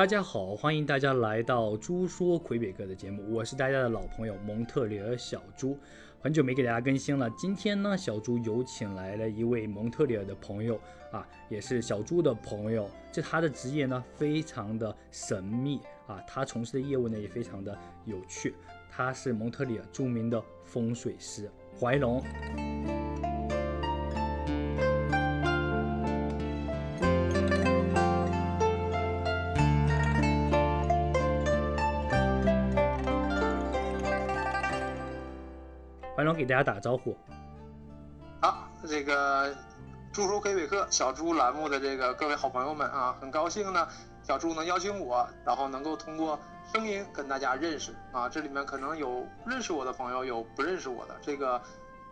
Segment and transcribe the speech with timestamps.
[0.00, 5.78] 大家好，欢迎大家来到猪说魁北克的节目，我是大家的老朋友蒙特利尔小猪，
[6.22, 7.28] 很久没给大家更新了。
[7.36, 10.80] 今天呢，小猪有请来了一位蒙特利尔的朋友
[11.12, 12.88] 啊，也是小猪的朋友。
[13.12, 17.76] 这他的职业呢，非常的神秘啊，他从事的业务呢也非常的
[18.06, 18.54] 有趣。
[18.90, 22.24] 他是蒙特利尔著名的风水师怀龙。
[36.40, 37.16] 给大家打个招呼。
[38.40, 39.54] 好，这个
[40.10, 43.86] 猪说魁北克小猪栏目的这个各位好朋友们啊，很高兴呢，
[44.22, 46.40] 小猪能邀请我，然后能够通过
[46.72, 48.26] 声音跟大家认识啊。
[48.26, 51.60] 这里面可能有认识我的朋友，有不认识我的，这个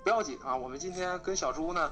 [0.04, 0.54] 不要紧啊。
[0.54, 1.90] 我们今天跟小猪呢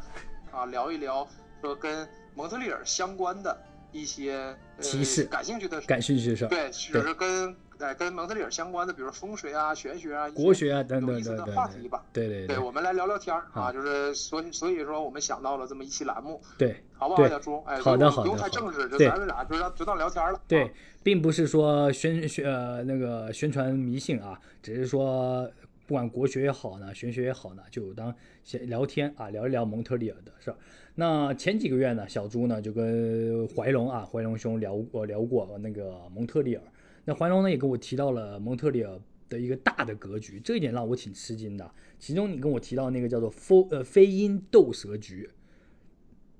[0.53, 1.27] 啊聊一聊，
[1.62, 3.59] 说跟蒙特利尔相关的
[3.92, 7.57] 一些提示，感兴趣的感兴趣的事，对，就是跟。
[7.79, 12.05] 哎，跟蒙特利尔相关的，比如风水啊、玄学啊、国学啊等等等等话题吧。
[12.13, 17.63] 对对对，我们来聊聊天儿啊，就是所以所以说我们想到了这么一期栏目，对，好不好，小朱？
[17.67, 20.41] 哎，好的好的，不用太正式，就咱们俩就当就当聊天了。
[20.49, 20.71] 对，
[21.03, 25.51] 并不是说宣宣呃那个宣传迷信啊，只是说
[25.87, 30.57] 不管国学也好呢，玄学也好呢，就当先聊天啊，聊一聊蒙特利尔的事儿。
[30.95, 36.63] 那前几个月呢，小朱呢就跟怀龙啊，怀龙兄聊过聊过那个蒙特利尔。
[37.07, 41.71] 那怀龙呢也跟我提到了蒙特利尔的一个大的格局，这一点让我挺吃惊的。
[42.01, 45.31] 其中你跟我提到那个叫做“飞呃飞鹰斗蛇局”，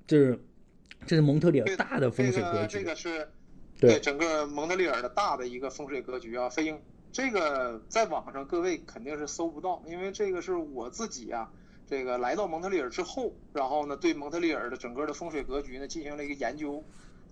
[0.09, 0.39] 这是
[1.07, 2.79] 这是蒙特利尔大的风水格局。
[2.79, 3.29] 这个是
[3.79, 6.49] 对整个蒙特利尔的大的一个风水格局啊。
[6.49, 6.77] 飞鹰
[7.13, 11.49] 这个在网上各位肯定是搜不到，因为这个是我自己啊，
[11.87, 16.85] 这个来到蒙特利尔之后，然后呢对蒙特利尔的整个的风水格局呢进行了一个研究。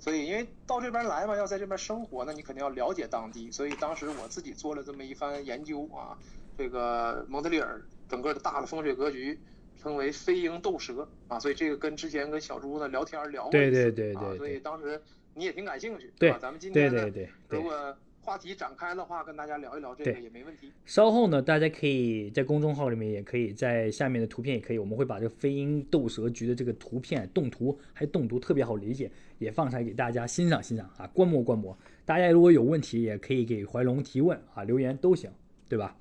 [0.04, 3.50] 所以，因为到这边来嘛，要在这边生活，那你肯定要了解当地。
[3.50, 6.19] 所以当时我自己做了这么一番研究啊，
[6.59, 9.41] 这个蒙特利尔整个的大的风水格局
[9.81, 15.00] 称为飞鹰斗蛇啊，所以这个跟之前跟小猪呢聊天聊过对对对对，所以当时
[15.32, 16.38] 你也挺感兴趣，对吧？
[16.38, 17.10] 咱们今天呢，
[17.48, 17.97] 如果。
[18.24, 20.72] 话题展开的话，跟大家聊一聊这个也没问题。
[20.86, 31.76] 稍后呢，大家可以在公众号里面，也可以在下面的图片也可以，我们会把这个飞鹰斗蛇局的这个图片动图，还动图特别好理解，也放出来给大家欣赏欣赏啊，观摩观摩。
[32.06, 35.30] 大家如果有问题，也可以给怀龙提问啊，留言都行，
[35.68, 35.94] 对吧？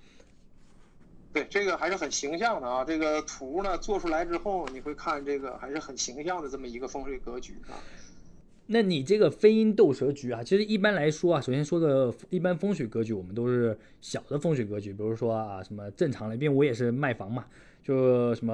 [1.34, 2.86] 对，这个还是很形象的啊。
[2.86, 7.76] 这个图呢做出来之后，你会看这个还是很形象的这么一个风水格局啊。
[8.66, 17.46] 那你这个飞鹰斗蛇局啊，其实一般来说啊，首先说个一般风水格局，我们都是小的风水格局，比如说啊，什么正常的，因为我也是卖房嘛，
[17.84, 18.54] 就什么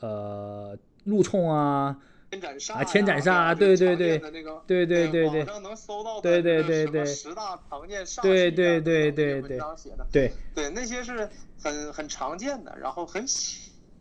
[0.00, 1.98] 呃路冲啊，
[2.30, 4.18] 千斩煞啊，千斩煞，对对对，
[4.66, 7.06] 对对对对，能搜到对对对对。
[7.06, 9.58] 十大常见煞对对对对对，
[10.12, 10.32] 对。
[10.54, 11.28] 对那些是
[11.58, 13.24] 很很常见的，然后很。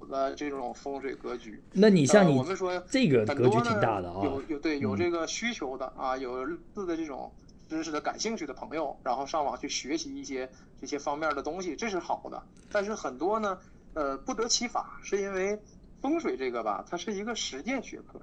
[0.07, 7.31] 的这种风水格局，那你像你我们说这个格局挺大的啊，有有对有这个需求的啊，有自的这种
[7.67, 10.49] 知识的感兴趣的朋友，然后上网去学习一些
[10.79, 12.41] 这些方面的东西，这是好的。
[12.71, 13.57] 但是很多呢，
[13.93, 15.59] 呃，不得其法，是因为
[16.01, 18.19] 风水这个吧，它是一个实践学科，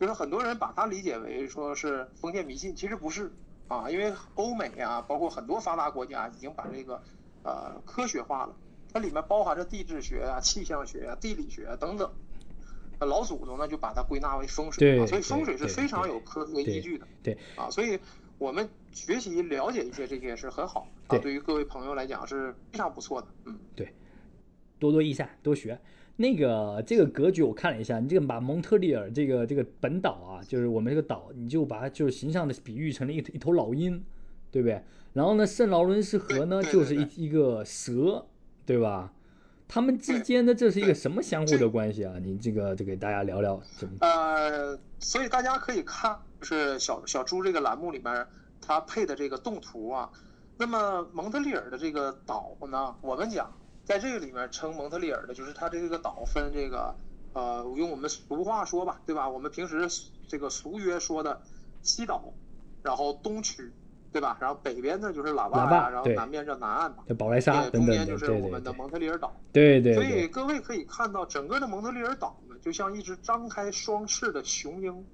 [0.00, 3.32] 就是很多人把它理解为说是封建迷信，其实不是
[3.68, 7.02] 啊，因为欧美啊，包括很多发达国家已经把这个
[7.42, 8.54] 呃科学化了。
[8.96, 12.10] 它里面包含着地质学啊、气象学啊、地理学啊等等，
[13.00, 17.06] 老祖宗呢就把它归纳为风水啊，所以风水是非常有科学依据的。
[17.22, 17.98] 对啊，所以
[18.38, 23.28] 我们学习了解一些这些是很好啊，对于各位朋友来讲是非常不错的。
[23.44, 23.92] 嗯，对，
[24.78, 25.78] 多多益善，多学。
[26.16, 34.02] 那个这个格局我看了一下，你这个把蒙特利尔这个这个本岛啊，就是我们这个岛，你就把它就是形象的比喻成了一一头老鹰，
[34.50, 34.82] 对不对？
[35.12, 38.24] 然后呢，圣劳伦斯河呢就是一一个蛇。
[38.66, 39.12] 对吧？
[39.68, 42.14] 他们之间的这是一个什么相互的关系啊？
[42.22, 43.96] 你这个就给大家聊聊怎么？
[44.00, 48.26] 呃，所以大家可以看，就是小小猪这个栏目里面
[48.60, 50.10] 它配的这个动图啊。
[50.56, 53.52] 那么蒙特利尔的这个岛呢，我们讲
[53.84, 56.94] 在这个里面称蒙特利尔的，就是它这个岛分这个
[57.32, 59.28] 呃，用我们俗话说吧，对吧？
[59.28, 59.88] 我们平时
[60.28, 61.42] 这个俗约说的
[61.82, 62.32] 西岛，
[62.82, 63.72] 然后东区。
[64.16, 64.38] 对吧？
[64.40, 69.30] 然后北边呢就是喇叭，然后南边叫南岸嘛，宝莱沙中间就是我们的蒙特利尔岛。
[69.52, 69.92] 对对。
[69.92, 75.04] 所以各位可以看到，整个的蒙特利尔岛呢，就像一只张开双翅的雄鹰，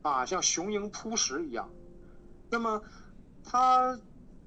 [0.00, 1.68] 啊，像雄鹰扑食一样。
[2.48, 2.82] 那么，
[3.44, 3.98] 它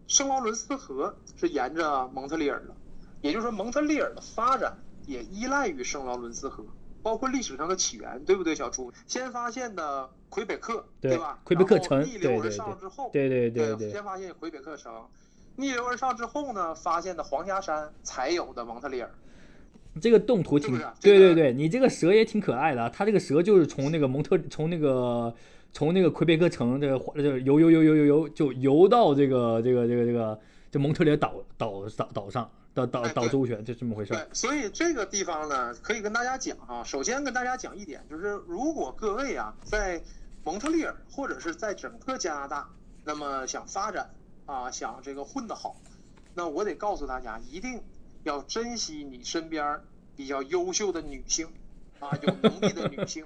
[0.08, 2.76] 圣劳伦斯河是沿着蒙特利尔的，
[3.22, 6.66] 也就是说，蒙特利尔的发展也依赖于圣劳伦斯河。
[7.02, 8.92] 包括历史上的起源，对不对，小朱？
[9.08, 11.40] 先发现的魁北克，对吧？
[11.44, 14.94] 魁北克城，逆流而上之后，对对对对，先发现魁北克城，
[15.56, 19.10] 逆流而上之后呢，发现的黄家山才有的蒙特利尔。
[20.02, 25.34] 这个动图挺，对对对，你这个蛇也挺可爱的，它这个蛇就是从那个蒙特，从那个
[25.72, 30.40] 从那个魁北克城这个这个游游游游游游就游到这个这个这个这个
[30.72, 32.50] 这蒙特利尔岛岛岛岛上。
[32.74, 34.14] 岛岛岛周旋就这么回事。
[34.14, 36.84] 对，所以这个地方呢，可以跟大家讲啊。
[36.84, 40.02] 首先跟大家讲一点，就是如果各位啊在
[40.44, 42.70] 蒙特利尔或者是在整个加拿大，
[43.04, 44.10] 那么想发展
[44.46, 45.76] 啊，想这个混得好，
[46.34, 47.82] 那我得告诉大家，一定
[48.24, 49.82] 要珍惜你身边
[50.16, 51.48] 比较优秀的女性
[52.00, 53.26] 啊，有能力的女性。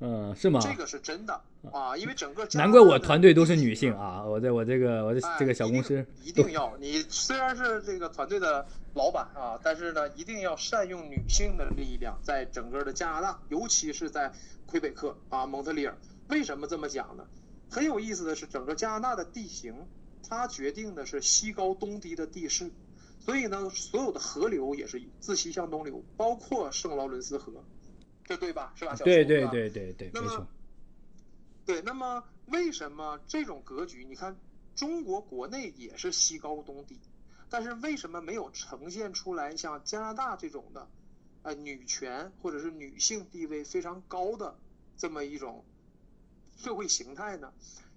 [0.00, 0.60] 嗯，是吗？
[0.62, 1.40] 这个是真的
[1.72, 8.64] 啊，因为整个难怪我团队都是女性啊，我在我这个我的这个小公司 一定要你虽然是这个团队的
[8.94, 14.32] 老板啊，但是呢，一定要善用女性的力量，在整个的加拿大，尤其是在
[14.66, 15.96] 魁北克啊蒙特利尔。
[16.28, 17.24] 为什么这么讲呢？
[17.68, 19.74] 很有意思的是，整个加拿大的地形，
[20.28, 22.70] 它决定的是西高东低的地势，
[23.18, 27.52] 所以呢，所有的河流也是自西向东流，包括圣劳伦斯河。
[28.28, 28.74] 这对吧？
[28.76, 28.94] 是吧？
[28.96, 30.46] 对对对对对，没错。
[31.64, 34.04] 对，那么为什么这种格局？
[34.04, 34.36] 你看，
[34.76, 37.00] 中国国内也是西高东低，
[37.48, 40.90] 但是为什么没有呈现出来像加拿大这种的，
[41.40, 44.58] 呃，女权或者是女性地位非常高的
[44.98, 45.64] 这么一种
[46.58, 47.50] 社会形态呢？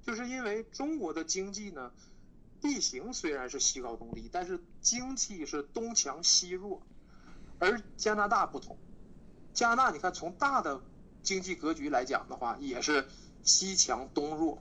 [0.05, 1.91] 就是因为中国的经济呢，
[2.61, 6.81] 地形虽然是西高东低，但是经济是东强西弱，
[7.59, 8.79] 而加拿大不同。
[9.53, 10.79] 加拿大，你看从大的
[11.21, 13.05] 经济格局来讲的话，也是
[13.43, 14.57] 西强东弱，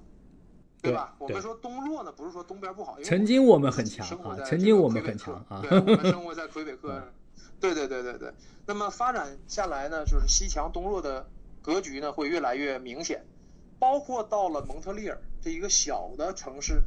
[0.82, 1.14] 对吧？
[1.18, 2.96] 我们说东弱呢，不是说东边不好。
[3.04, 5.60] 曾经我们很强啊，曾经我们很强啊。
[5.62, 7.02] 对，我们生活在魁北克。
[7.60, 8.32] 对对对对对。
[8.66, 11.28] 那么发展下来呢，就是西强东弱的
[11.60, 13.24] 格局呢，会越来越明显。
[13.78, 16.82] 包括到了蒙特利尔这一个小的城市。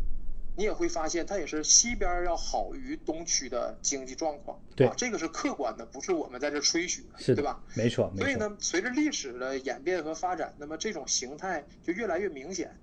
[0.55, 7.59] 你也会发现，它也是西边要好于东区的经济状况，对，这个是客观的，不是我们在这吹嘘，是对吧？
[7.75, 12.77] 没错，所以呢，随着历史的演变和发展，那么这种形态就越来越明显。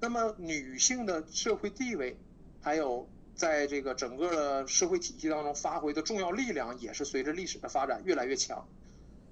[0.00, 2.16] 那么女性的社会地位，
[2.62, 8.66] 还有在这个整个的社会体系当中发挥的重要力量，也是随着历史的发展越来越强。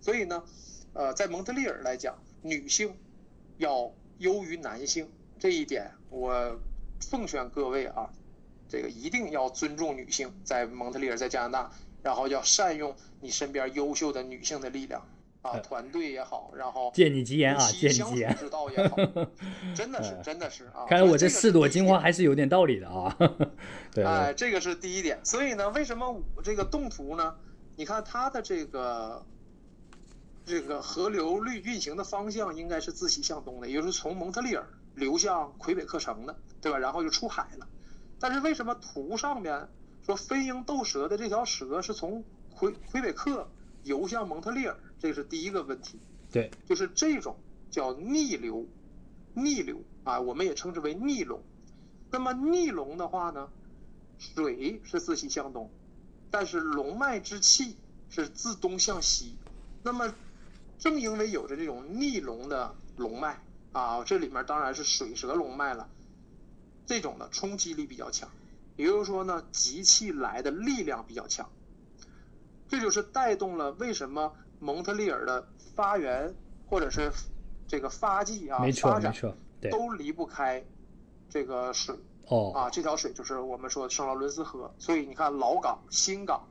[0.02, 0.44] 所以呢，
[0.92, 2.94] 呃，在蒙特利尔来讲，女性
[3.56, 6.60] 要优于男性这一点，我。
[7.00, 8.10] 奉劝各位啊，
[8.68, 11.70] 这个一定要尊重女性，在蒙特利尔，在加拿大，
[12.02, 15.06] 然后要善用你身边优秀的女性的力量
[15.42, 18.96] 啊，团队也好，然后借你吉言啊，借你吉言之道也好，
[19.74, 20.84] 真的是，真的是啊。
[20.88, 23.16] 看来我这四朵金花还是有点道理的啊。
[23.94, 25.18] 对，哎，这个是第一点。
[25.24, 27.34] 所以呢，为什么我这个动图呢？
[27.76, 29.24] 你看它的这个
[30.44, 34.66] 这个河流运运行的方向应该是自西向东的，也就是从蒙特利尔。
[34.98, 36.78] 流向魁北克城的，对吧？
[36.78, 37.66] 然后就出海了。
[38.20, 39.68] 但是为什么图上面
[40.04, 43.48] 说飞鹰斗蛇的这条蛇是从魁魁北克
[43.84, 44.76] 游向蒙特利尔？
[44.98, 45.98] 这是第一个问题。
[46.32, 47.36] 对，就是这种
[47.70, 48.66] 叫逆流，
[49.34, 51.40] 逆流啊，我们也称之为逆龙。
[52.10, 53.48] 那么逆龙的话呢，
[54.18, 55.70] 水是自西向东，
[56.30, 57.76] 但是龙脉之气
[58.10, 59.36] 是自东向西。
[59.82, 60.12] 那么
[60.78, 63.40] 正因为有着这种逆龙的龙脉。
[63.78, 65.88] 啊，这里面当然是水蛇龙脉了，
[66.84, 68.28] 这种的冲击力比较强，
[68.74, 71.48] 也就是说呢，集气来的力量比较强，
[72.68, 76.34] 这就是带动了为什么蒙特利尔的发源
[76.66, 77.08] 或者是
[77.68, 79.14] 这个发迹啊，发展
[79.70, 80.64] 都离不开
[81.30, 81.94] 这个水
[82.26, 82.52] 哦。
[82.52, 86.44] 啊，这条水就是我们说的圣劳伦斯河，所以你看老港、新港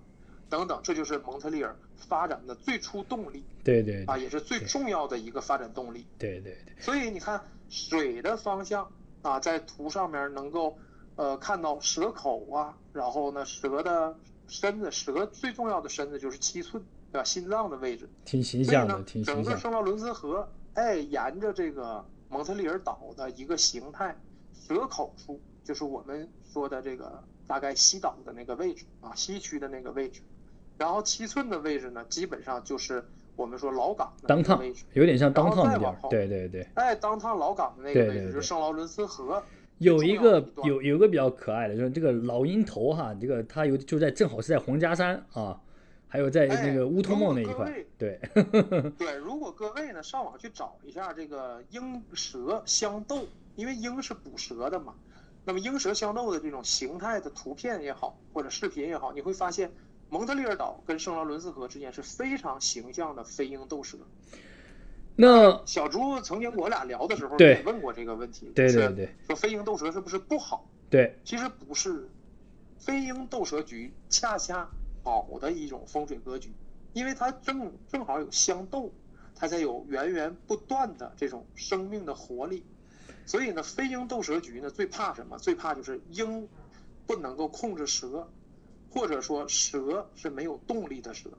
[0.49, 1.75] 等等，这就是蒙特利尔。
[2.07, 6.73] 发展的最初动力，对对啊，也是最重要的一个发展动力，对对对。
[6.79, 8.89] 所以你看水的方向
[9.23, 10.77] 啊，在图上面能够
[11.15, 14.15] 呃看到蛇口啊，然后呢蛇的
[14.47, 17.23] 身子，蛇最重要的身子就是七寸，对吧？
[17.25, 19.43] 心脏的位置，挺形象的，挺形象。
[19.43, 24.15] 整个圣劳伦斯河，哎，沿着这个蒙特利尔岛的一个形态，
[24.53, 30.21] 蛇口处就是我们说的这个大概西岛的那个位置啊，西区的那个位置。
[30.77, 33.03] 然后七寸的位置呢，基本上就是
[33.35, 35.95] 我们说老港的位置，有点像当趟那边。
[36.09, 36.67] 对对对。
[36.75, 39.41] 哎，当趟老港的那个位置就是圣劳伦斯河。
[39.79, 45.59] 有一个有有个比较可爱的，就是这个老鹰头哈，这个它有就在正好是在皇家山啊，
[46.07, 47.71] 还有在那个乌托梦那一块。
[47.97, 48.19] 对。
[48.97, 54.95] 对，如果各位呢上网去找一下这个鹰蛇相斗，因为鹰是捕蛇的嘛，
[55.45, 59.71] 那么鹰蛇相斗的这种形态的图片也好，或者视频也好，你会发现。
[60.09, 63.97] 蒙特利尔岛跟圣劳伦斯河之间是非常形象的飞鹰斗蛇，
[65.15, 70.69] 那小朱曾经我俩聊的时候也问过这个问题，对就是对对说飞鹰斗蛇是不是不好？
[70.89, 72.07] 对，其实不是，
[72.79, 74.69] 飞鹰斗蛇局恰恰
[75.03, 76.51] 好的一种风水格局，
[76.93, 78.89] 因为它正正好有相斗，
[79.35, 82.63] 它才有源源不断的这种生命的活力。
[83.25, 85.37] 所以呢，飞鹰斗蛇局呢最怕什么？
[85.37, 86.47] 最怕就是鹰
[87.05, 88.29] 不能够控制蛇，
[88.89, 91.29] 或者说蛇是没有动力的蛇。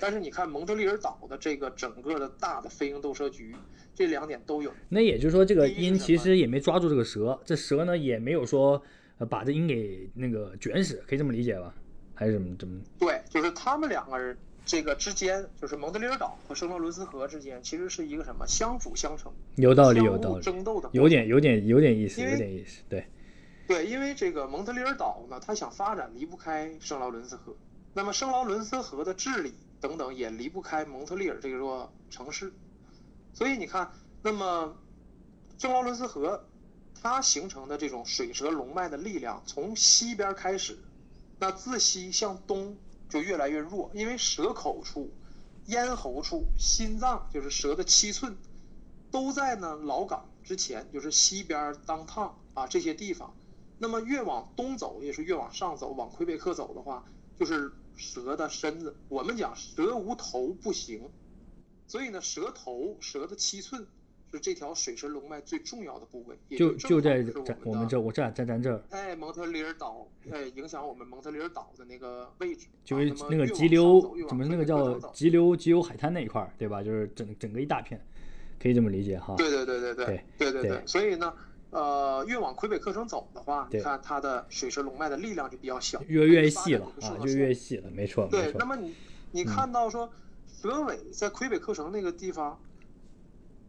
[0.00, 3.54] 但是你看蒙特利尔岛的这个整个的大的飞鹰斗蛇局，
[3.94, 4.72] 这两点都有。
[4.88, 8.80] 那也就是说，这个鹰其实也没抓住这个蛇，这蛇呢也没有说
[9.18, 11.74] 呃把这鹰给那个卷死，可以这么理解吧？
[12.14, 12.80] 还是怎么怎么？
[12.98, 20.88] 对，就是他们两个人这个之间，就是蒙特利尔岛和圣洛伦斯河之间，其实是一个什么相辅相成、有道理，有道理，争斗的。
[20.92, 23.04] 有点有点有点意思，有点意思，对，
[23.68, 27.54] 对，因为这个蒙特利尔岛呢，它想发展离不开圣劳伦斯河，
[27.92, 32.50] 那么圣劳伦斯河的治理等等也离不开蒙特利尔这座城市，
[33.34, 34.74] 所以你看，那么
[35.58, 36.46] 圣劳伦斯河
[36.98, 40.78] 它形成的这种水蛇龙脉的力量，从西边开始，
[41.38, 42.74] 那自西向东
[43.10, 45.10] 就越来越弱，因为蛇口处、
[45.66, 48.34] 咽喉处、心脏就是蛇的七寸，
[49.10, 53.34] 都在呢老港之前，就是西边当趟啊这些地方。
[53.78, 57.04] 那么越往东走，也是越往上走，往魁北克走的话，
[57.38, 58.94] 就是蛇的身子。
[59.08, 61.08] 我们讲蛇无头不行，
[61.86, 63.86] 所以呢，蛇头、蛇的七寸
[64.32, 76.82] 是这条水蛇龙脉最重要的部位，也就正就在在我们这，我这在咱这儿，哎，蒙特利尔岛，哎，影响我们蒙特利尔岛的那个位置，就是那个急流怎么那个叫急流急流海滩那一块儿，对吧？
[76.82, 77.98] 就是整整个一大片，
[78.60, 79.34] 可以这么理解哈。
[79.36, 81.32] 对对对对对对对对，所以呢，
[81.70, 88.64] 呃，越往魁北克城走的话，你看它的水蛇龙脉的力量就比较小，越越细了啊，展就越细了，没错对，那。
[88.64, 88.94] 么你
[89.30, 90.10] 你嗯看到说，
[90.46, 92.58] 蛇尾在魁北克城那个地方，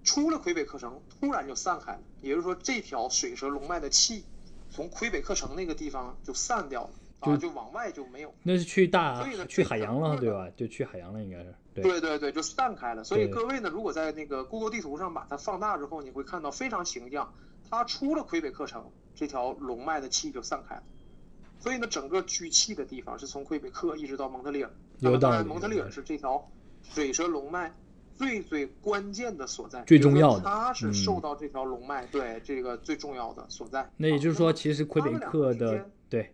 [0.03, 4.23] 出了魁北克城，突然就散开了，也就是说，这条水蛇龙脉的气
[4.69, 6.89] 从魁北克城那个地方就散掉了
[7.19, 8.33] 啊，就往外就没有。
[8.43, 10.47] 那是去大所以呢去海洋了，对吧？
[10.55, 11.83] 就去海洋了，应该是对。
[11.83, 13.03] 对对对，就散开了。
[13.03, 17.33] 所以各位呢，如果在那个 Google 地图上把它放大之后，你会看到非常形象，
[17.69, 18.83] 它出了魁北克城，
[19.13, 20.83] 这条龙脉的气就散开了。
[21.59, 24.71] 所以呢，整个聚气的地方是从魁北克一直到蒙特利尔。
[24.99, 26.49] 那有道么当然，理蒙特利尔是这条
[26.81, 27.73] 水蛇龙脉
[28.15, 33.89] 最最关键的所在，最重要的它是嗯受到这条龙脉对这个最重要的所在。
[33.97, 36.33] 那也就是说，啊其实魁北克的对，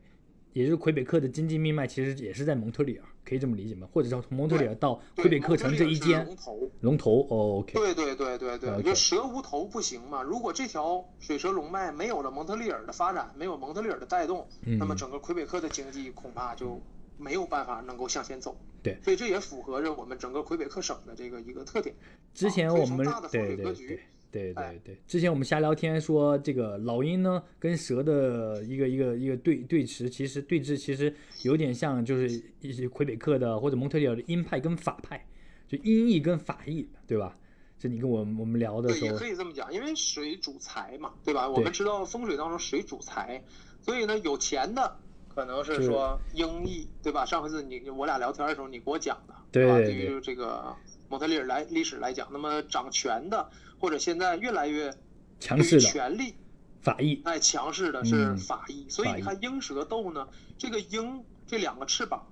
[0.55, 3.85] 也就是魁北克的经济命脉，其实也是在蒙特利尔，可以这么理解吗？
[3.91, 6.71] 或者叫从蒙特利尔到魁北克城这一间龙头。
[6.79, 7.27] 龙头。
[7.29, 10.23] 哦，OK，对对对对对就蛇无头不行嘛。
[10.23, 16.81] 如果这条水蛇龙脉没有了蒙特利尔的发展，没有蒙特利尔的带动，嗯那么整个魁北克的经济恐怕就
[17.17, 18.55] 没有办法能够向前走。
[18.81, 21.93] 对所以这也符合着我们整个魁北克省的这个一个特点。
[22.33, 24.03] 之前我们从大的风格局对对
[24.43, 31.13] 对对对，之前我们瞎聊天说这个老鹰呢跟蛇的一个一个一个对对峙，其实对峙其实
[31.43, 35.25] 有点像就是一些魁北克的或者蒙特利尔的鹰派跟法派，
[35.67, 37.37] 就鹰翼跟法翼，对吧？
[37.77, 41.49] 这你跟我们我们聊的对，也时候可，以这么讲，因为水主财嘛，对吧？
[41.49, 43.43] 我们知道风水当中水主财，
[43.81, 44.97] 所以呢，有钱的
[45.33, 47.25] 可能是是说鹰翼，对吧？
[47.25, 49.77] 上回是你我俩聊天的时候你给我讲的，对吧？
[49.77, 50.73] 对于这个
[51.09, 53.49] 蒙特利尔来历史来讲，那么掌权的
[53.85, 54.91] 或者现在越来越
[55.39, 56.33] 强势的权力
[56.81, 60.27] 法意，哎强势的是嗯法医，所以你看鹰蛇斗呢，
[60.57, 62.25] 这个鹰这两个翅膀，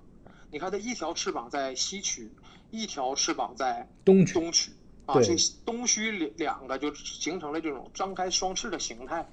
[0.50, 2.28] 你看它一条翅膀在西区，
[2.72, 4.72] 一条翅膀在东区东区
[5.06, 9.24] 啊，对这东区两两个就形成了这种张开双翅的形态。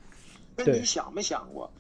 [0.56, 1.74] 那你想没想过，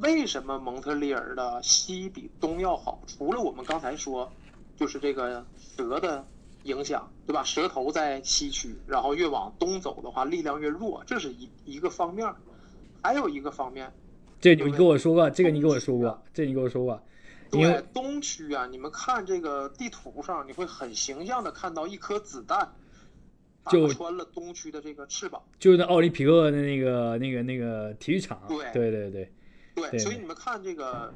[0.00, 3.02] 为什么蒙特利尔的西比东要好？
[3.06, 4.32] 除了我们刚才说，
[4.78, 5.44] 就是这个
[5.76, 6.26] 蛇的
[6.64, 7.42] 影响，对吧？
[7.44, 12.30] 蛇头在西区，然后越往东走的话，力量越弱，这是一一个方面。
[13.02, 13.92] 还有一个方面，
[14.40, 16.98] 这你跟我说过，这个你跟我说过，这你跟我说过，
[17.52, 22.72] 因对为东区啊，你们看这个地图上，你会很形象的看到一颗子弹
[23.62, 25.42] 打就穿了东区的这个翅膀。
[25.58, 29.32] 就是那奥林匹克的那个那个那个体育场，对对对对，
[29.74, 31.14] 对，对所以你们看这个呃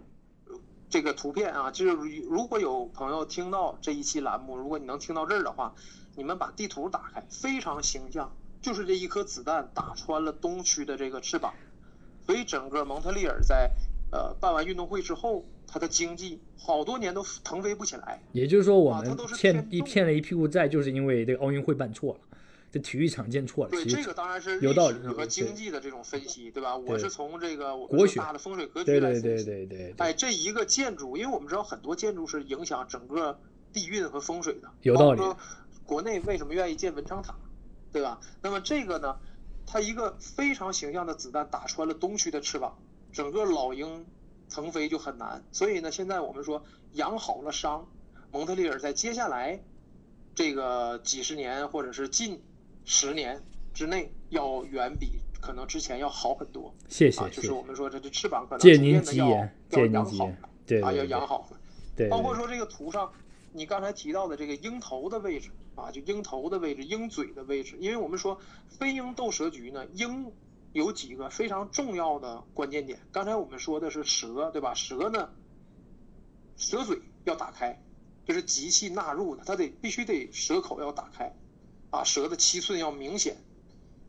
[0.91, 1.93] 这个图片啊，就是
[2.29, 5.75] 如果有朋友听到这一期栏目，如果你能听到这儿的话，
[6.17, 11.53] 你们把地图打开，非常形象，就是这一颗子弹打穿了东区的这个翅膀，
[12.25, 13.71] 所以整个蒙特利尔在
[14.11, 18.21] 呃办完运动会之后，它的经济好多年都腾飞不起来。
[18.33, 22.21] 也就是说我们欠一欠了一屁股债，就是因为这个奥运会办错了，
[22.71, 26.77] 这体育场建错了，对，这个当然是有道理和经济的这种分析，对吧？
[26.77, 29.45] 我是从这个我国学们大的风水格局对对对来分析。
[29.45, 33.41] 对对对，哎，这一个建筑，因为我们知道很多建筑是影响整个
[33.73, 35.35] 地运和风水的，有道理说
[35.87, 37.35] 国内为什么愿意建文昌塔，
[37.91, 38.21] 对吧？
[38.43, 39.17] 那么这个呢，
[39.67, 42.77] 它一个非常形象的子弹打穿了东区的翅膀，
[43.13, 44.05] 整个老鹰
[44.51, 45.43] 腾飞就很难。
[45.53, 47.89] 所以呢，现在我们说养好了伤，
[48.31, 49.59] 蒙特利尔在接下来
[50.35, 52.43] 这个几十年或者是近
[52.89, 53.39] 十年
[53.75, 56.75] 之内，要远比可能之前要好很多。
[56.89, 59.29] 谢谢，啊，就是我们说这这翅膀可能借逐渐的要
[59.87, 61.61] 养好了，啊，要对对养好了。
[61.95, 63.13] 对，对包括说这个图上，
[63.53, 68.41] 你刚才提到的这个鹰头的位置啊，就鹰头的位置、鹰嘴的位置，因为我们说
[68.71, 70.33] 飞鹰斗蛇局呢，鹰
[70.73, 72.99] 有几个非常重要的关键点。
[73.13, 74.73] 刚才我们说的是蛇，对吧？
[74.73, 75.29] 蛇呢，
[76.57, 77.79] 蛇嘴要打开，
[78.25, 81.31] 就是极气纳入的，它得必须得蛇口要打开，
[81.91, 83.37] 啊，蛇的七寸要明显。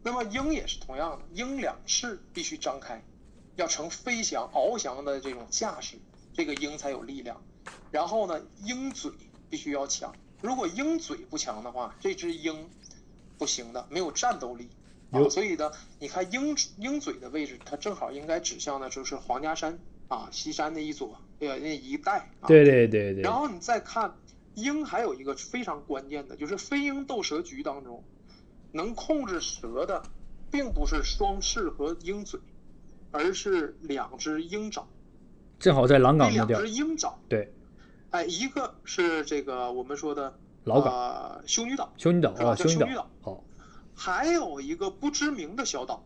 [0.01, 3.03] 那么鹰也是同样的，鹰两翅必须张开，
[3.55, 5.97] 要呈飞翔、翱翔的这种架势，
[6.33, 7.41] 这个鹰才有力量。
[7.91, 9.11] 然后呢，鹰嘴
[9.49, 10.15] 必须要强。
[10.41, 12.69] 如果鹰嘴不强的话，这只鹰
[13.37, 14.69] 不行的，没有战斗力
[15.11, 15.19] 啊。
[15.19, 15.69] 有所以呢，
[15.99, 22.47] 你看鹰鹰嘴的位置，它正好应该指向的就是黄家山啊，西山那一左呃那一带啊。
[22.47, 24.15] 对对对对然，后你再看
[24.61, 28.03] 鹰，还有一个非常关键的，就是飞鹰斗蛇局当中，
[28.71, 30.03] 能控制蛇的，
[30.51, 32.39] 并不是双翅和鹰嘴，
[33.11, 34.87] 而是两只鹰爪。
[35.59, 37.53] 正好在狼岗那地儿只，鹰爪，对，
[38.11, 42.49] 哎，一个是这个我们说的老港呃修女岛，修女岛是吧？
[42.51, 43.09] 啊，修女岛。
[43.21, 43.43] 好，
[43.93, 46.05] 还有一个不知名的小岛，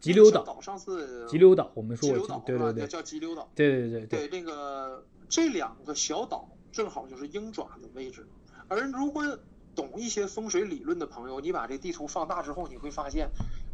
[0.00, 2.86] 急流岛，岛上次急流岛，我们说过对对对。
[2.86, 3.50] 叫急流岛。
[3.54, 8.26] 对对对对，对，那个这两个小岛正好就是鹰爪的位置。
[8.68, 9.38] 而如果
[9.74, 13.28] 懂一些风水理论的朋友，你把这地图放大之后，你会发现，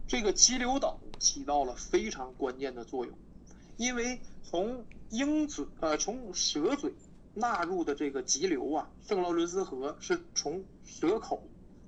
[0.07, 3.17] 这个激流岛起到了非常关键的作用，
[3.77, 6.93] 因为从鹰嘴呃从蛇嘴
[7.35, 11.43] 纳入的这个急流啊，圣劳伦斯河是从蛇口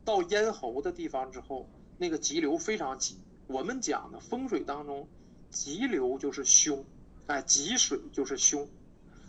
[0.05, 3.19] 到咽喉的地方之后，那个急流非常急。
[3.47, 5.07] 我们讲的风水当中，
[5.51, 6.85] 急流就是凶，
[7.27, 8.67] 哎，急水就是凶，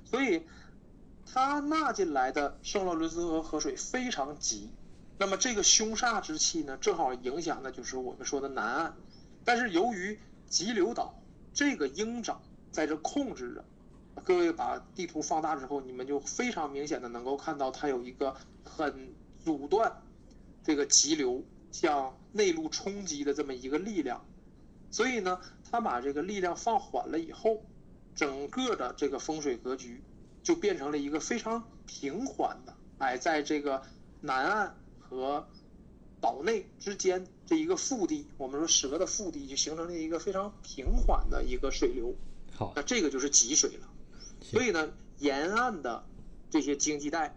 [0.06, 0.44] 所以
[1.26, 4.70] 它纳进来的圣洛伦斯河河水非常急。
[5.18, 8.96] 那么这个凶煞之气呢，正好影响的就是我们说的南岸。
[9.44, 11.14] 但是由于急流岛
[11.54, 13.66] 这个鹰爪在这控制着，
[14.24, 20.02] 各位把地图放大之后，你们就非常明显的能够看到它有一个很阻断
[20.64, 24.26] 这个急流向内陆冲击的这么一个力量。
[24.92, 27.64] 所以呢，它把这个力量放缓了以后，
[28.16, 30.02] 整个的这个风水格局
[30.46, 33.82] 就变成了一个非常平缓的，哎，在这个
[34.22, 35.46] 南岸和
[36.22, 42.14] 岛内之间这一个腹地，我们说蛇的腹地就形成了一个非常平缓的一个水流，
[42.54, 43.90] 好，那这个就是吉水了。
[44.40, 46.06] 所以呢，沿岸的
[46.52, 47.36] 这些经济带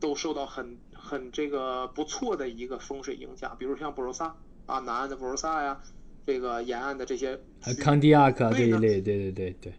[0.00, 4.34] 都受到很很这个不错的一个风水影响，比如像博罗萨
[4.64, 5.82] 啊，南岸的博罗萨呀，
[6.26, 7.38] 这个沿岸的这些
[7.78, 9.74] 康迪亚克这一类，对对对对，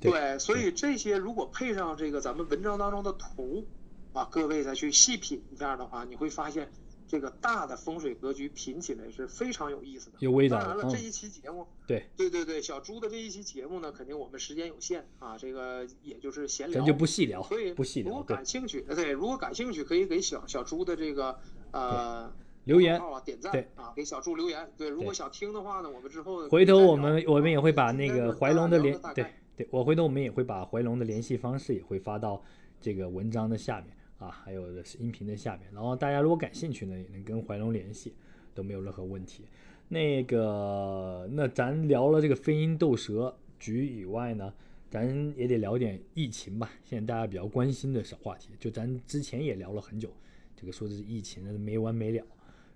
[0.00, 3.66] 对对，所以这些如果配上这个咱们文章当中的图
[4.12, 6.70] 啊，各位再去细品一下的话，你会发现
[7.06, 10.16] 这个大的风水格局品起来是非常有意思的。
[10.20, 21.38] 有味道，当然了，这嗯，一期节目，对，对对对，小朱的这一期节目呢，肯定我们时间有限啊，这个也就是闲聊，咱就不细聊所以，不细聊，如果，感兴趣，呃对，如果感兴趣，可以给小小朱的这个
[21.72, 22.30] 呃
[22.64, 24.70] 留言号啊点赞对啊，给小朱留言。
[24.76, 29.24] 对，如果想听的话呢，我们之后回头我们我们也会把那个怀龙的联对
[29.58, 32.40] 对，我回头我们也会把怀龙的联系方式也会发到
[32.80, 34.68] 这个文章的下面啊，还有
[35.00, 38.14] 音频的下面，然后大家如果感兴趣呢，也能跟怀龙联系，
[38.54, 39.46] 都没有任何问题。
[39.88, 44.54] 那个，那咱聊了这个飞鹰斗蛇局以外呢，
[44.88, 50.08] 咱也得聊点疫情吧，现在大家比较关心的小话题，就咱之前也聊了很久，
[50.54, 52.24] 这个说的是疫情的没完没了，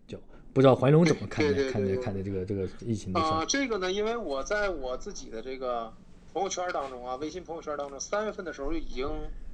[0.04, 0.18] 就
[0.52, 3.46] 不知道怀龙怎么看待看待看待这个这个疫情的事啊、儿。
[3.46, 5.92] 这个呢，因为我在我自己的这个
[6.32, 9.08] 朋友圈当中啊，微信朋友圈当中，三月份的时候已经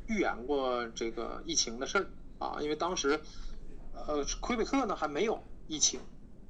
[0.07, 2.07] 预言过这个疫情的事儿
[2.39, 3.19] 啊，因为当时，
[3.93, 5.99] 呃，魁北克呢还没有疫情，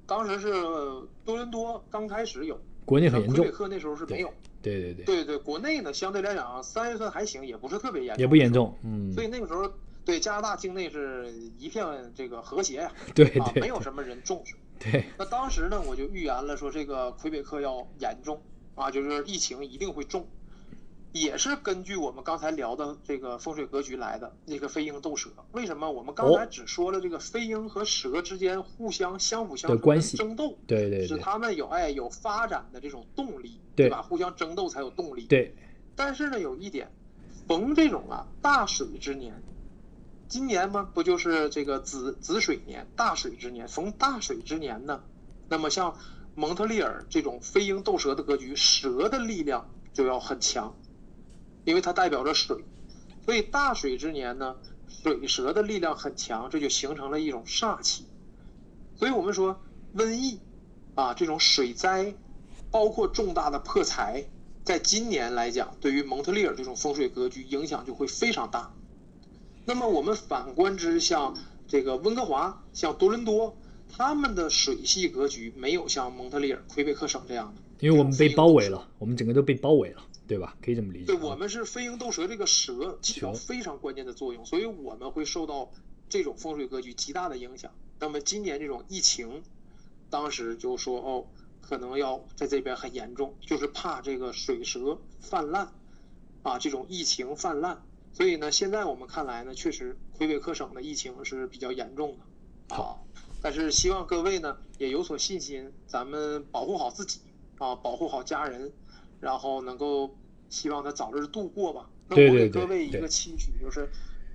[0.06, 0.52] 当时是
[1.24, 4.32] 多伦多刚开始有，国内很严重魁北，克那时候是没有。
[4.60, 8.52] 对对对，对对，国内呢相对来讲，三月份还行，也不是特别严重，也不严。
[8.52, 9.72] 重，嗯，所以那个时候，
[10.04, 14.56] 对加拿大境内是一片这个和谐呀、对啊，对没有什么人重视。
[14.78, 18.42] 对，那当时呢，我就预言了说这个魁北克要严重
[18.78, 20.26] 啊，就是疫情一定会重，
[21.12, 25.30] 也是根据我们刚才聊的这个风水格局来的那个飞鹰斗蛇。
[25.52, 34.00] 为什么我们刚才只说了这个飞鹰和蛇之间互相相辅相成的关系争斗，使对对使他们有哎有发展的这种动力，对吧？
[34.00, 35.26] 互相争斗才有动力。
[35.26, 35.54] 对，
[35.96, 36.90] 但是呢，有一点，
[37.46, 39.42] 逢这种啊大水之年，
[40.28, 45.02] 今年嘛，不就是这个子子水年，大水之年，逢大水之年呢？
[45.48, 45.96] 那么像
[46.38, 50.72] 蒙特利尔这种飞鹰斗蛇的格局，蛇的力量就要很强，
[51.64, 52.64] 因为它代表着水，
[53.24, 54.54] 所以大水之年呢，
[54.86, 58.04] 水蛇的力量很强，这就形成了一种煞气。
[58.94, 59.60] 所以我们说
[59.96, 60.38] 瘟疫
[60.94, 62.14] 啊，这种水灾，
[62.70, 64.24] 包括重大的破财，
[64.62, 68.72] 在今年来讲，对于蒙特利尔这种风水格局影响就会非常大。
[69.64, 73.56] 那么我们反观之，像这个温哥华、像多伦多，
[73.88, 80.56] 他们的水系格局没有像蒙特利尔、魁北克省这样的，因为我们被包围了，我们整个都被包围了，对吧？
[80.62, 81.06] 可以这么理解。
[81.06, 85.70] 对，我们是飞鹰斗蛇这个蛇起到非常关键的作用，所以我们会受到
[86.08, 87.72] 这种风水格局极大的影响。
[87.98, 89.42] 那么今年这种疫情，
[90.10, 91.26] 当时就说哦，
[91.60, 95.72] 可能要在这边很严重，就是怕这个水蛇泛滥，
[96.42, 97.82] 啊，这种疫情泛滥。
[98.12, 102.16] 所以呢，现在我们看来呢，确实魁北克省的疫情是比较严重
[102.68, 102.96] 的，啊，
[103.40, 107.20] 但是希望各位呢也有所信心，咱们保护好自己
[107.58, 108.72] 啊，保护好家人，
[109.20, 110.16] 然后能够
[110.48, 111.88] 希望他早日度过吧。
[112.08, 113.88] 那我给各位一个期许，就是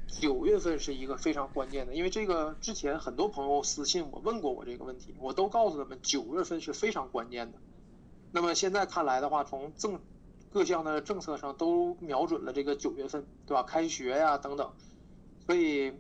[0.07, 7.57] 九月份是一个非常关键的，因为这个之前很多朋友私信我问过我这个问题，我都告诉他们九月份是非常关键的。
[8.31, 9.99] 那么现在看来的话，从政
[10.51, 13.63] 各项的政策上都瞄准了这个九月份，对吧？
[13.63, 14.71] 开学呀等等，
[15.45, 15.93] 所以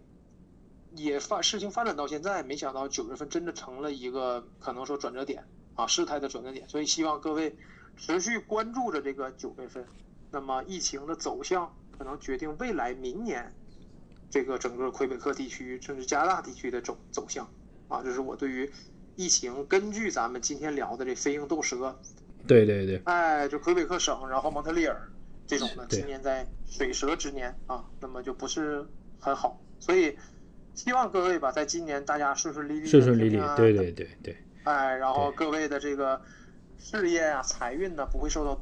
[0.95, 5.43] 也发事情发展到现在，没想到九月份真的成了一个可能说转折点
[5.75, 6.67] 啊，事态的转折点。
[6.69, 7.55] 所以希望各位
[7.97, 9.85] 持续关注着这个九月份，
[10.31, 13.53] 那么疫情的走向可能决定未来明年
[14.29, 17.47] 这个整个魁北克地区甚至加拿大地区的走走向
[17.87, 18.01] 啊。
[18.03, 18.71] 这是我对于
[19.15, 21.99] 疫情根据咱们今天聊的这飞鹰斗蛇。
[22.45, 25.09] 对对对，哎，就魁北克省，然后蒙特利尔
[25.47, 28.85] 这种的，今年在水蛇之年啊，那么就不是
[29.17, 30.17] 很好，所以
[30.73, 36.21] 希望各位吧，在今年大家顺顺利利，顺顺利利，对对对对，哎，然后各位的这个
[36.77, 38.59] 事业啊、财运呢，不会受到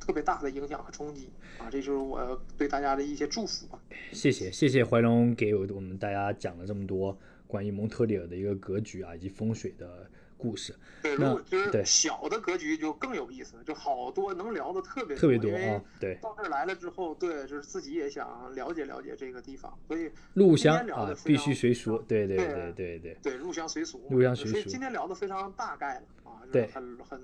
[0.00, 3.78] 特别大的影响和冲击啊，这就是我对大家的一些祝福吧。
[4.12, 10.10] 谢谢谢谢怀龙给我们大家讲了这么多关于蒙特利尔的一个格局啊，以及风水的。
[10.42, 15.80] 故事，对，如果就是小的格局就更有意思，就好多能聊的特别特别多啊。
[16.00, 24.50] 对，到这儿来了之后，对，就是自己也想了解了解这个地方，所以入乡啊，必须随俗，对对对对对，对入乡随俗，入乡随俗。
[24.50, 27.20] 所以今天聊的非常大概了啊，对，很很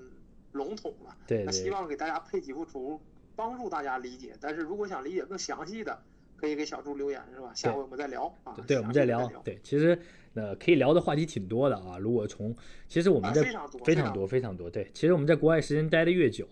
[0.53, 1.13] 笼统了。
[1.27, 3.01] 对，那希望给大家配几幅图，
[3.35, 4.33] 帮助大家理解。
[4.39, 6.01] 但是如果想理解更详细的，
[6.37, 7.51] 可以给小朱留言，是吧？
[7.53, 8.55] 下回我们再聊啊。
[8.65, 9.27] 对，我们再聊。
[9.43, 9.99] 对，其实。
[10.35, 11.97] 呃，可以聊的话题挺多的啊。
[11.97, 12.55] 如果从
[12.87, 16.47] 其实我们在非常多非常多非常多对，其实我们在国外时间待的越久，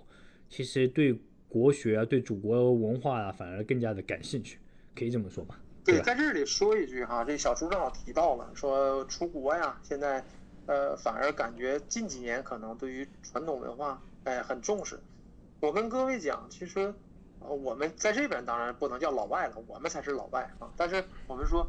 [0.50, 4.60] 其实对国学啊、对祖国文化啊，反而更加的感兴趣，
[4.96, 5.60] 可以这么说吧？
[5.86, 10.22] 对，在这里说一句哈，这小朱正好提到了，说出国呀，现在
[10.66, 15.00] 呃，反而感觉近几年可能对于传统文化哎很重视。
[15.62, 16.94] 我跟各位讲，其实
[17.40, 20.70] 呃，我们在这边当然不能叫老外了，我们才是老外啊。
[20.76, 21.66] 但是我们说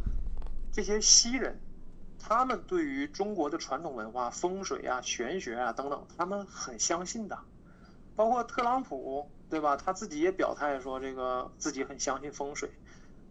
[0.73, 1.57] 这些西人。
[2.19, 7.39] 他们对于中国的传统文化、风水啊、玄学啊等等，他们很相信的。
[8.17, 9.77] 包括特朗普，对吧？
[9.77, 12.69] 他自己也表态说，这个自己很相信风水。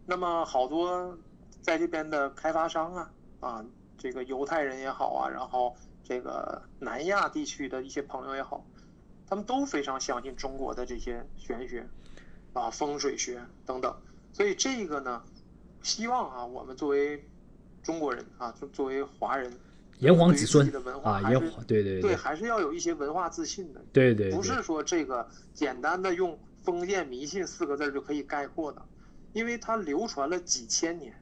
[0.06, 1.16] 那么好多
[1.60, 3.64] 在这边的开发商啊，啊，
[3.98, 8.64] 这个犹太人也好啊，然后这个南亚地区的一些朋友也好，
[9.28, 11.86] 他们都非常相信中国的这些玄学
[12.54, 13.94] 啊、风水学等等。
[14.32, 15.22] 所以这个呢，
[15.82, 17.22] 希望啊，我们作为。
[17.82, 19.52] 中国人啊，就作为华人，
[20.00, 20.66] 炎黄子孙
[21.02, 23.80] 啊，炎黄对对对，还是要有一些文化自信的。
[23.92, 28.82] 对对，不是说这个简单的用封建迷信四个字就可以概括的，
[29.32, 31.14] 因为它流传了几千年。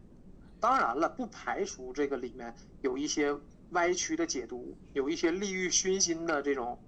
[0.59, 3.35] 当然了，不排除这个里面有一些
[3.71, 6.79] 歪曲的解读，有一些利欲熏心的这种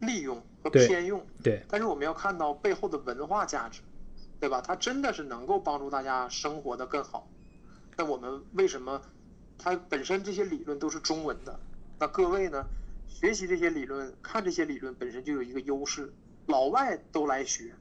[0.00, 1.26] 利用和偏用。
[1.42, 3.80] 对，但是我们要看到背后的文化价值，
[4.38, 4.60] 对吧？
[4.60, 7.28] 它真的是能够帮助大家生活的更好。
[7.96, 9.00] 那我们为什么？
[9.64, 11.58] 它本身这些理论都是中文的，
[11.98, 12.62] 那各位呢，
[13.08, 16.12] 学习这些理论，看这些理论本身就有一个优势，
[16.48, 17.74] 老外都来学，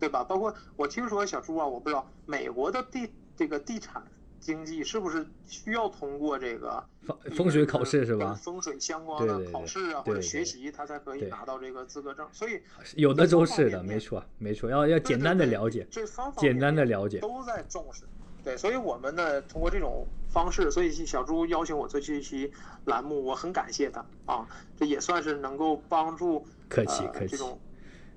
[0.00, 0.24] 对吧？
[0.24, 4.02] 包括我听说小朱啊，我不知道美国的地这个地产
[4.40, 8.34] 经济是不是需要通过这个风风水考试是吧？
[8.34, 12.26] 风水相关的考试啊或者学习，他才可以拿到这个资格证。
[12.32, 12.60] 所以
[12.96, 18.02] 有的都是的，没错没错，要要简单的了解，这方简单的了解都在重视。
[18.44, 22.52] 对，所以我们呢，通过这种方式，所以小朱邀请我做这一期
[22.86, 24.46] 栏目，我很感谢他啊，
[24.78, 27.58] 这也算是能够帮助客气客气这种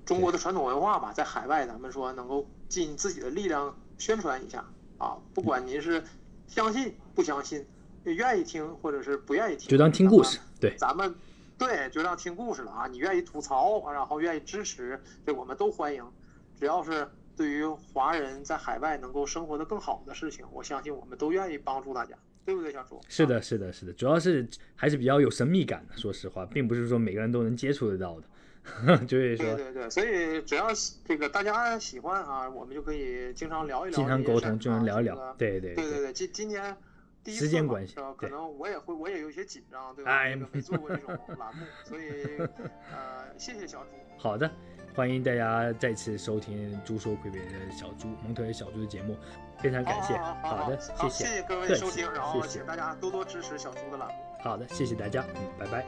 [0.04, 4.64] 中国的传统文化吧，在海外咱们说能够尽自己的力量宣传一下
[4.98, 6.02] 啊，不管您是
[6.46, 7.66] 相信不相信，
[8.04, 10.38] 愿意听或者是不愿意听，就当听故事。
[10.60, 11.14] 对，咱们
[11.58, 12.86] 对就当听故事了啊！
[12.86, 16.04] 你愿意吐槽，然后愿意支持，这我们都欢迎。
[16.58, 23.00] 只要是对于华人在海外能够生活的更好的事情，我相信我们都愿意帮助大家，对不对，小朱？
[23.08, 25.96] 是的，是的，是的，主要是还是比较有神秘感的。
[25.96, 28.26] 说实话，并不是说每个人都能接触得到的。
[29.06, 30.68] 就是说，对对对，所以只要
[31.04, 35.34] 这个大家喜欢啊，我们就可以经常聊一聊，经常沟通，经常聊一聊。
[35.36, 36.74] 对对对对对，今今年
[37.22, 40.26] 第一时间关系，可能我也会，我也有些紧张，对吧？
[40.26, 42.38] 这个没做过这种 栏目，所以
[42.90, 43.90] 呃，谢谢小朱。
[44.16, 44.50] 好的，
[44.94, 49.16] 欢迎大家再次收听《猪说魁北的小猪蒙特尔小猪的节目，
[49.58, 50.16] 非常感谢。
[50.16, 54.14] 好的，谢谢，谢谢各位收听，然后请大家多多支持小猪的栏目。
[54.40, 55.84] 好的，谢谢大家，嗯，拜拜。